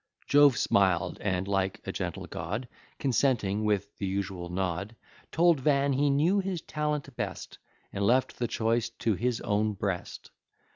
[0.25, 2.67] Jove smiled, and, like a gentle god,
[2.97, 4.95] Consenting with the usual nod,
[5.31, 7.59] Told Van, he knew his talent best,
[7.93, 10.31] And left the choice to his own breast.